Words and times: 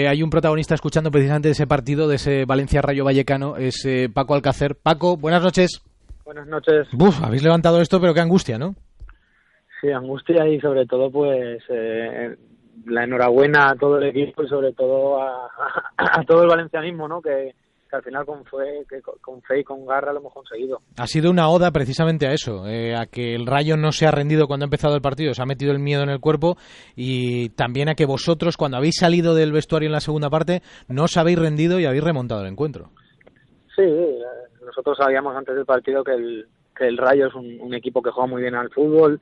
Eh, 0.00 0.08
hay 0.08 0.22
un 0.22 0.30
protagonista 0.30 0.74
escuchando 0.74 1.10
precisamente 1.10 1.50
ese 1.50 1.66
partido, 1.66 2.08
de 2.08 2.16
ese 2.16 2.46
Valencia-Rayo 2.46 3.04
Vallecano, 3.04 3.58
es 3.58 3.84
eh, 3.84 4.08
Paco 4.08 4.34
Alcácer. 4.34 4.74
Paco, 4.74 5.18
buenas 5.18 5.42
noches. 5.42 5.82
Buenas 6.24 6.46
noches. 6.46 6.88
Buf, 6.92 7.22
habéis 7.22 7.42
levantado 7.42 7.82
esto, 7.82 8.00
pero 8.00 8.14
qué 8.14 8.20
angustia, 8.20 8.56
¿no? 8.56 8.74
Sí, 9.78 9.90
angustia 9.90 10.48
y 10.48 10.58
sobre 10.58 10.86
todo, 10.86 11.10
pues, 11.10 11.62
eh, 11.68 12.34
la 12.86 13.04
enhorabuena 13.04 13.68
a 13.68 13.74
todo 13.74 13.98
el 13.98 14.04
equipo 14.04 14.42
y 14.42 14.48
sobre 14.48 14.72
todo 14.72 15.20
a, 15.20 15.50
a 15.98 16.24
todo 16.24 16.44
el 16.44 16.48
valencianismo, 16.48 17.06
¿no? 17.06 17.20
Que, 17.20 17.54
que 17.90 17.96
al 17.96 18.02
final 18.02 18.24
con 18.24 18.44
fe, 18.44 18.86
que 18.88 19.02
con 19.20 19.42
fe 19.42 19.60
y 19.60 19.64
con 19.64 19.84
garra 19.84 20.12
lo 20.12 20.20
hemos 20.20 20.32
conseguido. 20.32 20.80
Ha 20.96 21.06
sido 21.06 21.30
una 21.30 21.48
oda 21.48 21.72
precisamente 21.72 22.26
a 22.26 22.32
eso, 22.32 22.66
eh, 22.66 22.94
a 22.94 23.06
que 23.06 23.34
el 23.34 23.46
Rayo 23.46 23.76
no 23.76 23.90
se 23.90 24.06
ha 24.06 24.12
rendido 24.12 24.46
cuando 24.46 24.64
ha 24.64 24.68
empezado 24.68 24.94
el 24.94 25.02
partido, 25.02 25.34
se 25.34 25.42
ha 25.42 25.46
metido 25.46 25.72
el 25.72 25.80
miedo 25.80 26.02
en 26.02 26.10
el 26.10 26.20
cuerpo 26.20 26.56
y 26.94 27.50
también 27.50 27.88
a 27.88 27.94
que 27.94 28.06
vosotros 28.06 28.56
cuando 28.56 28.76
habéis 28.76 28.96
salido 28.96 29.34
del 29.34 29.52
vestuario 29.52 29.88
en 29.88 29.92
la 29.92 30.00
segunda 30.00 30.30
parte 30.30 30.62
no 30.88 31.04
os 31.04 31.16
habéis 31.16 31.38
rendido 31.38 31.80
y 31.80 31.86
habéis 31.86 32.04
remontado 32.04 32.42
el 32.42 32.48
encuentro. 32.48 32.90
Sí, 33.74 33.82
eh, 33.82 34.18
nosotros 34.64 34.96
sabíamos 34.96 35.36
antes 35.36 35.56
del 35.56 35.66
partido 35.66 36.04
que 36.04 36.12
el, 36.12 36.46
que 36.76 36.86
el 36.86 36.96
Rayo 36.96 37.26
es 37.26 37.34
un, 37.34 37.74
equipo 37.74 38.02
que 38.02 38.10
juega 38.10 38.28
muy 38.28 38.42
bien 38.42 38.54
al 38.54 38.70
fútbol, 38.70 39.20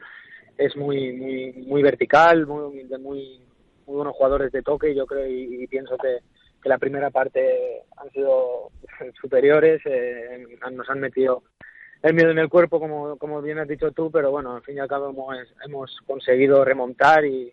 es 0.59 0.76
muy 0.76 1.12
muy 1.12 1.52
muy 1.66 1.82
vertical, 1.82 2.46
muy, 2.46 2.84
muy, 2.84 2.98
muy 2.98 3.40
buenos 3.87 4.14
jugadores 4.14 4.52
de 4.52 4.62
toque, 4.62 4.95
yo 4.95 5.06
creo 5.06 5.26
y 5.26 5.66
pienso 5.68 5.96
que 5.96 6.18
que 6.62 6.68
la 6.68 6.78
primera 6.78 7.10
parte 7.10 7.82
han 7.96 8.10
sido 8.10 8.70
superiores, 9.20 9.80
eh, 9.84 10.46
nos 10.72 10.88
han 10.88 11.00
metido 11.00 11.42
el 12.02 12.14
miedo 12.14 12.30
en 12.30 12.38
el 12.38 12.48
cuerpo, 12.48 12.78
como, 12.78 13.16
como 13.16 13.42
bien 13.42 13.58
has 13.58 13.68
dicho 13.68 13.90
tú, 13.92 14.10
pero 14.10 14.30
bueno, 14.30 14.56
al 14.56 14.62
fin 14.62 14.76
y 14.76 14.80
al 14.80 14.88
cabo 14.88 15.10
hemos, 15.10 15.36
hemos 15.64 15.96
conseguido 16.06 16.64
remontar 16.64 17.24
y, 17.24 17.52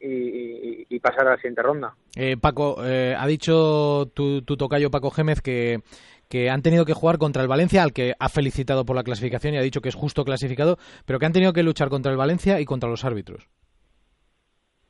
y, 0.00 1.00
pasar 1.00 1.26
a 1.26 1.30
la 1.30 1.36
siguiente 1.36 1.62
ronda. 1.62 1.94
Eh, 2.16 2.36
Paco, 2.36 2.84
eh, 2.84 3.14
ha 3.18 3.26
dicho 3.26 4.10
tu, 4.14 4.42
tu, 4.42 4.56
tocayo 4.56 4.90
Paco 4.90 5.10
Gémez 5.10 5.40
que, 5.40 5.80
que 6.28 6.50
han 6.50 6.62
tenido 6.62 6.84
que 6.84 6.94
jugar 6.94 7.18
contra 7.18 7.42
el 7.42 7.48
Valencia, 7.48 7.82
al 7.82 7.92
que 7.92 8.14
ha 8.18 8.28
felicitado 8.28 8.84
por 8.84 8.96
la 8.96 9.02
clasificación 9.02 9.54
y 9.54 9.58
ha 9.58 9.62
dicho 9.62 9.80
que 9.80 9.88
es 9.88 9.94
justo 9.94 10.24
clasificado, 10.24 10.78
pero 11.06 11.18
que 11.18 11.26
han 11.26 11.32
tenido 11.32 11.52
que 11.52 11.62
luchar 11.62 11.88
contra 11.88 12.12
el 12.12 12.18
Valencia 12.18 12.60
y 12.60 12.64
contra 12.64 12.88
los 12.88 13.04
árbitros. 13.04 13.48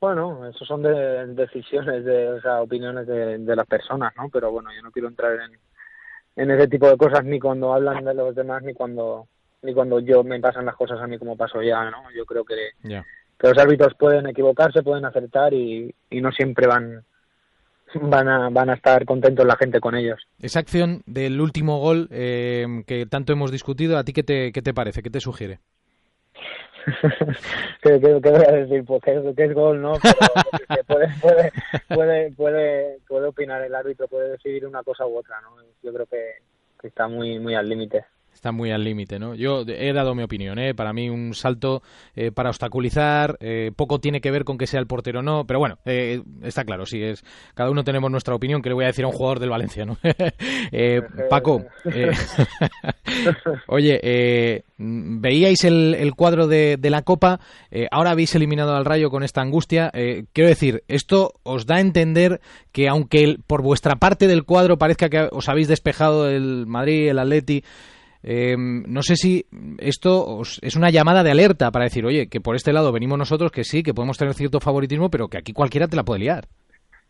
Bueno, 0.01 0.49
eso 0.49 0.65
son 0.65 0.83
de, 0.83 1.27
decisiones, 1.35 2.05
de, 2.05 2.29
o 2.29 2.41
sea, 2.41 2.63
opiniones 2.63 3.07
de, 3.07 3.39
de, 3.39 3.57
las 3.57 3.67
personas, 3.67 4.13
¿no? 4.17 4.31
Pero 4.31 4.51
bueno, 4.51 4.71
yo 4.75 4.83
no 4.83 4.91
quiero 4.91 5.09
entrar 5.09 5.35
en, 5.35 5.59
en 6.37 6.51
ese 6.51 6.69
tipo 6.69 6.89
de 6.89 6.97
cosas 6.97 7.25
ni 7.25 7.39
cuando 7.39 7.75
hablan 7.75 8.05
de 8.05 8.15
los 8.15 8.35
demás 8.35 8.63
ni 8.63 8.73
cuando 8.73 9.27
ni 9.63 9.75
cuando 9.75 10.01
yo 10.01 10.25
me 10.25 10.41
pasan 10.41 10.65
las 10.65 10.75
cosas 10.75 10.99
a 11.01 11.07
mí 11.07 11.19
como 11.19 11.37
paso 11.37 11.61
ya, 11.63 11.91
¿no? 11.91 12.11
Yo 12.17 12.25
creo 12.25 12.45
que, 12.45 12.71
que 12.83 13.49
los 13.49 13.59
árbitros 13.59 13.95
pueden 13.99 14.27
equivocarse, 14.27 14.83
pueden 14.83 15.05
acertar 15.05 15.53
y, 15.53 15.95
y 16.09 16.21
no 16.23 16.33
siempre 16.33 16.67
van 16.67 17.05
van 18.01 18.29
a, 18.29 18.49
van 18.51 18.71
a 18.71 18.75
estar 18.75 19.05
contentos 19.05 19.47
la 19.47 19.57
gente 19.57 19.81
con 19.81 19.95
ellos. 19.95 20.21
Esa 20.41 20.61
acción 20.61 21.03
del 21.07 21.41
último 21.41 21.79
gol 21.79 22.09
eh, 22.11 22.85
que 22.87 23.07
tanto 23.07 23.33
hemos 23.33 23.51
discutido, 23.51 23.99
¿a 23.99 24.05
ti 24.05 24.13
qué 24.13 24.23
te, 24.23 24.53
qué 24.53 24.63
te 24.63 24.73
parece? 24.73 25.03
¿Qué 25.03 25.11
te 25.11 25.21
sugiere? 25.21 25.59
¿Qué, 27.83 27.99
voy 27.99 28.45
a 28.47 28.53
decir? 28.53 28.85
Pues 28.85 29.03
que, 29.03 29.45
es 29.45 29.55
gol, 29.55 29.81
¿no? 29.81 29.95
Pero 30.69 30.85
puede, 30.87 31.09
puede, 31.21 31.53
puede, 31.89 32.31
puede, 32.33 32.99
puede 33.09 33.27
opinar 33.27 33.63
el 33.63 33.75
árbitro, 33.75 34.09
puede 34.09 34.31
decidir 34.31 34.67
una 34.67 34.83
cosa 34.83 35.07
u 35.07 35.19
otra, 35.19 35.41
¿no? 35.41 35.57
Yo 35.83 35.93
creo 35.93 36.07
que, 36.07 36.35
que 36.81 36.89
está 36.89 37.09
muy, 37.09 37.39
muy 37.39 37.55
al 37.55 37.69
límite 37.69 38.05
está 38.35 38.53
muy 38.53 38.71
al 38.71 38.85
límite, 38.85 39.19
¿no? 39.19 39.35
Yo 39.35 39.65
he 39.67 39.93
dado 39.93 40.15
mi 40.15 40.23
opinión, 40.23 40.59
¿eh? 40.59 40.75
Para 40.75 40.93
mí 40.93 41.11
un 41.11 41.35
salto 41.35 41.83
eh, 42.17 42.31
para 42.33 42.49
obstaculizar, 42.49 43.37
eh, 43.41 43.71
poco 43.77 43.99
tiene 44.01 44.23
que 44.23 44.31
ver 44.31 44.45
con 44.45 44.57
que 44.57 44.67
sea 44.67 44.81
el 44.81 44.87
portero 44.87 45.21
o 45.21 45.23
no, 45.23 45.47
pero 45.47 45.59
bueno, 45.59 45.79
eh, 45.85 46.23
está 46.43 46.65
claro, 46.65 46.87
sí, 46.87 47.03
es 47.03 47.23
cada 47.55 47.71
uno 47.71 47.85
tenemos 47.85 48.11
nuestra 48.11 48.35
opinión, 48.35 48.63
que 48.63 48.71
le 48.71 48.75
voy 48.75 48.85
a 48.85 48.89
decir 48.89 49.05
a 49.05 49.09
un 49.09 49.13
jugador 49.13 49.41
del 49.41 49.51
Valencia, 49.51 49.85
¿no? 49.85 49.99
Paco, 51.29 51.65
oye, 53.67 54.65
veíais 54.79 55.65
el, 55.65 55.95
el 55.95 56.15
cuadro 56.15 56.47
de, 56.47 56.79
de, 56.79 56.91
la 56.91 57.03
Copa, 57.03 57.41
ahora 57.91 58.13
habéis 58.13 58.35
eliminado 58.35 58.75
al 58.75 58.87
Rayo 58.87 59.11
con 59.11 59.23
esta 59.23 59.43
angustia, 59.43 59.91
quiero 60.33 60.49
decir, 60.49 60.83
esto 60.89 61.35
os 61.43 61.67
da 61.67 61.77
a 61.77 61.81
entender 61.81 62.41
que 62.73 62.89
aunque 62.89 63.37
por 63.47 63.63
vuestra 63.63 63.97
parte 63.97 64.27
del 64.27 64.45
cuadro 64.45 64.79
parezca 64.79 65.11
que 65.11 65.29
os 65.31 65.49
habéis 65.49 65.69
despejado 65.69 66.29
el 66.31 66.67
Madrid, 66.67 67.09
el 67.09 67.19
Atleti, 67.19 67.65
eh, 68.23 68.55
no 68.59 69.03
sé 69.03 69.17
si 69.17 69.47
esto 69.79 70.43
es 70.43 70.77
una 70.77 70.91
llamada 70.91 71.23
de 71.23 71.31
alerta 71.31 71.71
para 71.71 71.85
decir, 71.85 72.05
oye, 72.05 72.29
que 72.29 72.41
por 72.41 72.55
este 72.55 72.73
lado 72.73 72.93
venimos 72.93 73.19
nosotros, 73.19 73.51
que 73.51 73.65
sí, 73.65 73.83
que 73.83 73.95
podemos 73.95 74.19
tener 74.19 74.35
cierto 74.35 74.61
favoritismo, 74.61 75.11
pero 75.11 75.29
que 75.29 75.39
aquí 75.39 75.53
cualquiera 75.53 75.89
te 75.89 75.97
la 75.97 76.05
puede 76.05 76.21
liar. 76.21 76.47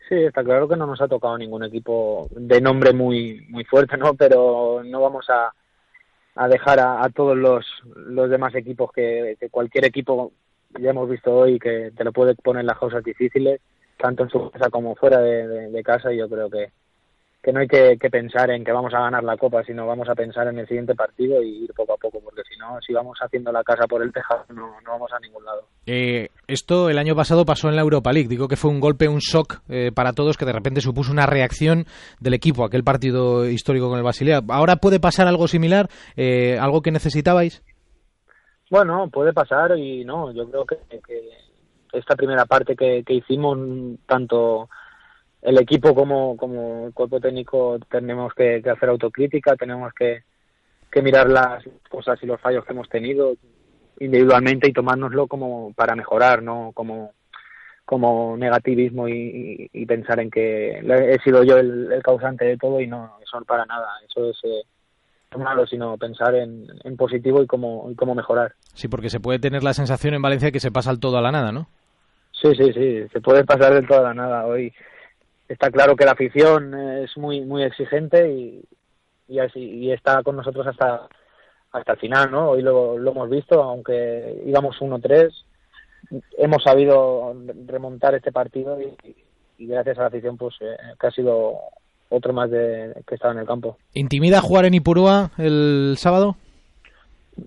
Sí, 0.07 0.15
está 0.15 0.43
claro 0.43 0.67
que 0.67 0.75
no 0.75 0.85
nos 0.85 1.01
ha 1.01 1.07
tocado 1.07 1.37
ningún 1.37 1.63
equipo 1.63 2.27
de 2.31 2.59
nombre 2.61 2.93
muy 2.93 3.45
muy 3.49 3.63
fuerte, 3.65 3.97
¿no? 3.97 4.13
Pero 4.13 4.81
no 4.83 5.01
vamos 5.01 5.25
a, 5.29 5.51
a 6.35 6.47
dejar 6.47 6.79
a, 6.79 7.07
todos 7.09 7.37
los, 7.37 7.65
los 7.95 8.29
demás 8.29 8.53
equipos 8.55 8.91
que, 8.91 9.37
cualquier 9.49 9.85
equipo 9.85 10.31
ya 10.79 10.91
hemos 10.91 11.09
visto 11.09 11.33
hoy 11.33 11.59
que 11.59 11.91
te 11.95 12.03
lo 12.03 12.11
puede 12.11 12.35
poner 12.35 12.65
las 12.65 12.77
cosas 12.77 13.03
difíciles, 13.03 13.59
tanto 13.97 14.23
en 14.23 14.29
su 14.29 14.49
casa 14.49 14.69
como 14.69 14.95
fuera 14.95 15.19
de 15.19 15.83
casa, 15.83 16.13
y 16.13 16.17
yo 16.17 16.29
creo 16.29 16.49
que, 16.49 16.71
que 17.41 17.51
no 17.51 17.59
hay 17.59 17.67
que, 17.67 17.97
pensar 18.11 18.51
en 18.51 18.63
que 18.63 18.71
vamos 18.71 18.93
a 18.93 18.99
ganar 18.99 19.23
la 19.23 19.35
copa, 19.35 19.63
sino 19.63 19.87
vamos 19.87 20.07
a 20.07 20.13
pensar 20.13 20.47
en 20.47 20.59
el 20.59 20.67
siguiente 20.67 20.93
partido 20.93 21.41
y 21.41 21.63
ir 21.63 21.73
poco 21.73 21.93
a 21.93 21.97
poco, 21.97 22.19
porque 22.23 22.43
si 22.47 22.57
no, 22.59 22.79
si 22.85 22.93
vamos 22.93 23.17
haciendo 23.19 23.51
la 23.51 23.63
casa 23.63 23.87
por 23.87 24.03
el 24.03 24.13
tejado, 24.13 24.45
no, 24.49 24.79
no 24.81 24.91
vamos 24.91 25.11
a 25.11 25.19
ningún 25.19 25.43
lado. 25.43 25.63
Eh, 25.87 26.29
esto 26.47 26.89
el 26.89 26.99
año 26.99 27.15
pasado 27.15 27.43
pasó 27.43 27.67
en 27.69 27.75
la 27.75 27.81
Europa 27.81 28.11
League. 28.11 28.29
Digo 28.29 28.47
que 28.47 28.57
fue 28.57 28.69
un 28.69 28.79
golpe, 28.79 29.07
un 29.07 29.19
shock 29.19 29.61
eh, 29.69 29.91
para 29.91 30.13
todos, 30.13 30.37
que 30.37 30.45
de 30.45 30.53
repente 30.53 30.81
supuso 30.81 31.11
una 31.11 31.25
reacción 31.25 31.85
del 32.19 32.35
equipo, 32.35 32.63
aquel 32.63 32.83
partido 32.83 33.47
histórico 33.47 33.89
con 33.89 33.97
el 33.97 34.03
Basilea. 34.03 34.41
¿Ahora 34.49 34.75
puede 34.75 34.99
pasar 34.99 35.27
algo 35.27 35.47
similar? 35.47 35.87
Eh, 36.15 36.59
¿Algo 36.59 36.81
que 36.81 36.91
necesitabais? 36.91 37.63
Bueno, 38.69 39.09
puede 39.11 39.33
pasar 39.33 39.77
y 39.77 40.05
no, 40.05 40.31
yo 40.31 40.47
creo 40.49 40.65
que, 40.65 40.77
esta 41.91 42.15
primera 42.15 42.45
parte 42.45 42.75
que, 42.75 43.03
que 43.03 43.15
hicimos, 43.15 43.57
tanto 44.05 44.69
el 45.41 45.57
equipo 45.59 45.95
como, 45.95 46.37
como 46.37 46.87
el 46.87 46.93
cuerpo 46.93 47.19
técnico 47.19 47.79
tenemos 47.89 48.33
que, 48.33 48.61
hacer 48.69 48.89
autocrítica, 48.89 49.55
tenemos 49.55 49.93
que, 49.93 50.23
que, 50.91 51.01
mirar 51.01 51.29
las 51.29 51.63
cosas 51.89 52.19
y 52.21 52.25
los 52.25 52.39
fallos 52.39 52.63
que 52.65 52.73
hemos 52.73 52.89
tenido 52.89 53.33
individualmente 53.99 54.69
y 54.69 54.73
tomárnoslo 54.73 55.27
como 55.27 55.73
para 55.73 55.95
mejorar, 55.95 56.41
no 56.41 56.71
como 56.73 57.13
como 57.91 58.37
negativismo 58.37 59.09
y, 59.09 59.69
pensar 59.85 60.21
en 60.21 60.31
que 60.31 60.79
he 60.79 61.19
sido 61.25 61.43
yo 61.43 61.57
el, 61.57 61.99
causante 62.01 62.45
de 62.45 62.55
todo 62.55 62.79
y 62.79 62.87
no, 62.87 63.17
eso 63.21 63.43
para 63.43 63.65
nada, 63.65 63.89
eso 64.07 64.29
es 64.29 64.37
eh, 64.45 65.37
malo, 65.37 65.67
sino 65.67 65.97
pensar 65.97 66.33
en, 66.35 66.67
en 66.85 66.95
positivo 66.95 67.43
y 67.43 67.47
cómo, 67.47 67.89
y 67.91 67.95
cómo 67.95 68.15
mejorar. 68.15 68.53
Sí, 68.75 68.87
porque 68.87 69.09
se 69.09 69.19
puede 69.19 69.39
tener 69.39 69.61
la 69.61 69.73
sensación 69.73 70.13
en 70.13 70.21
Valencia 70.21 70.51
que 70.51 70.61
se 70.61 70.71
pasa 70.71 70.89
el 70.91 71.01
todo 71.01 71.17
a 71.17 71.21
la 71.21 71.33
nada, 71.33 71.51
¿no? 71.51 71.67
Sí, 72.31 72.55
sí, 72.55 72.71
sí, 72.71 73.07
se 73.11 73.19
puede 73.19 73.43
pasar 73.43 73.73
del 73.73 73.85
todo 73.85 73.99
a 73.99 74.03
la 74.03 74.13
nada. 74.13 74.45
Hoy 74.45 74.73
está 75.51 75.71
claro 75.71 75.95
que 75.95 76.05
la 76.05 76.11
afición 76.11 76.73
es 76.73 77.17
muy 77.17 77.41
muy 77.41 77.63
exigente 77.63 78.31
y, 78.31 78.63
y, 79.27 79.39
así, 79.39 79.59
y 79.59 79.91
está 79.91 80.23
con 80.23 80.35
nosotros 80.35 80.67
hasta 80.67 81.07
hasta 81.71 81.93
el 81.93 81.99
final, 81.99 82.31
¿no? 82.31 82.49
Hoy 82.51 82.61
lo, 82.61 82.97
lo 82.97 83.11
hemos 83.11 83.29
visto, 83.29 83.63
aunque 83.63 84.41
íbamos 84.45 84.77
1-3, 84.79 85.31
hemos 86.37 86.63
sabido 86.63 87.33
remontar 87.65 88.15
este 88.15 88.31
partido 88.31 88.77
y, 88.81 89.65
gracias 89.65 89.97
a 89.97 90.01
la 90.01 90.07
afición, 90.07 90.37
pues 90.37 90.55
eh, 90.59 90.75
que 90.99 91.07
ha 91.07 91.11
sido 91.11 91.53
otro 92.09 92.33
más 92.33 92.49
de 92.49 92.93
que 93.07 93.15
estaba 93.15 93.33
en 93.33 93.39
el 93.39 93.45
campo. 93.45 93.77
¿Intimida 93.93 94.41
jugar 94.41 94.65
en 94.65 94.73
Ipurúa 94.73 95.31
el 95.37 95.95
sábado? 95.97 96.35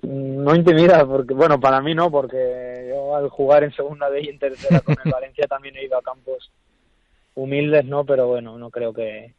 No 0.02 0.54
intimida, 0.54 1.04
porque 1.06 1.34
bueno, 1.34 1.60
para 1.60 1.82
mí 1.82 1.94
no, 1.94 2.10
porque 2.10 2.86
yo 2.88 3.14
al 3.14 3.28
jugar 3.28 3.64
en 3.64 3.72
segunda 3.72 4.08
vez 4.08 4.24
y 4.24 4.30
en 4.30 4.38
tercera 4.38 4.80
con 4.80 4.96
el 5.04 5.12
Valencia 5.12 5.46
también 5.46 5.76
he 5.76 5.84
ido 5.84 5.98
a 5.98 6.02
campos 6.02 6.50
humildes 7.34 7.84
no, 7.84 8.04
pero 8.04 8.28
bueno, 8.28 8.58
no 8.58 8.70
creo 8.70 8.92
que, 8.92 9.34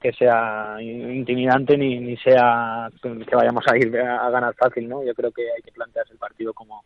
que 0.00 0.12
sea 0.12 0.76
intimidante 0.80 1.76
ni, 1.76 1.98
ni 1.98 2.16
sea 2.18 2.90
que 3.02 3.36
vayamos 3.36 3.64
a 3.66 3.76
ir 3.76 3.96
a, 3.98 4.30
ganar 4.30 4.54
fácil, 4.54 4.88
¿no? 4.88 5.04
Yo 5.04 5.14
creo 5.14 5.32
que 5.32 5.42
hay 5.42 5.62
que 5.62 5.72
plantearse 5.72 6.12
el 6.12 6.18
partido 6.18 6.52
como, 6.54 6.84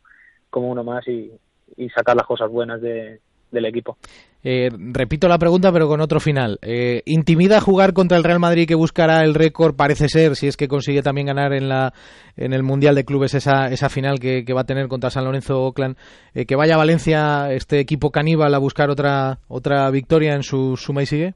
como 0.50 0.70
uno 0.70 0.84
más 0.84 1.06
y, 1.08 1.32
y 1.76 1.88
sacar 1.90 2.16
las 2.16 2.26
cosas 2.26 2.50
buenas 2.50 2.80
de, 2.80 3.20
del 3.52 3.66
equipo. 3.66 3.96
Eh, 4.44 4.70
repito 4.72 5.28
la 5.28 5.38
pregunta, 5.38 5.70
pero 5.70 5.86
con 5.86 6.00
otro 6.00 6.18
final. 6.18 6.58
Eh, 6.62 7.02
¿Intimida 7.06 7.60
jugar 7.60 7.92
contra 7.92 8.16
el 8.16 8.24
Real 8.24 8.40
Madrid 8.40 8.66
que 8.66 8.74
buscará 8.74 9.20
el 9.20 9.34
récord, 9.34 9.76
parece 9.76 10.08
ser, 10.08 10.34
si 10.34 10.48
es 10.48 10.56
que 10.56 10.66
consigue 10.66 11.02
también 11.02 11.28
ganar 11.28 11.52
en, 11.52 11.68
la, 11.68 11.92
en 12.36 12.52
el 12.52 12.64
Mundial 12.64 12.96
de 12.96 13.04
Clubes 13.04 13.34
esa, 13.34 13.66
esa 13.66 13.88
final 13.88 14.18
que, 14.18 14.44
va 14.52 14.62
a 14.62 14.66
tener 14.66 14.88
contra 14.88 15.10
San 15.10 15.24
Lorenzo 15.24 15.62
Oakland? 15.62 15.96
Eh, 16.34 16.44
¿Que 16.44 16.56
vaya 16.56 16.74
a 16.74 16.78
Valencia 16.78 17.52
este 17.52 17.78
equipo 17.78 18.10
caníbal 18.10 18.52
a 18.54 18.58
buscar 18.58 18.90
otra, 18.90 19.38
otra 19.46 19.88
victoria 19.90 20.34
en 20.34 20.42
su 20.42 20.76
suma 20.76 21.02
y 21.02 21.06
sigue? 21.06 21.34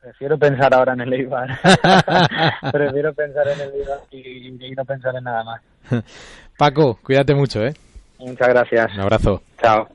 Prefiero 0.00 0.36
pensar 0.36 0.74
ahora 0.74 0.92
en 0.92 1.00
el 1.02 1.12
Eibar. 1.14 1.48
Prefiero 2.72 3.14
pensar 3.14 3.46
en 3.48 3.60
el 3.60 3.72
Eibar 3.80 4.00
y, 4.10 4.48
y 4.48 4.70
no 4.72 4.84
pensar 4.84 5.14
en 5.16 5.24
nada 5.24 5.44
más. 5.44 5.62
Paco, 6.58 6.98
cuídate 7.02 7.34
mucho, 7.34 7.62
¿eh? 7.62 7.74
Muchas 8.18 8.48
gracias. 8.48 8.94
Un 8.94 9.00
abrazo. 9.00 9.42
Chao. 9.60 9.86